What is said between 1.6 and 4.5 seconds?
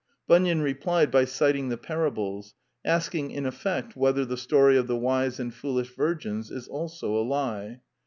the para bles: asking, in effect, whether the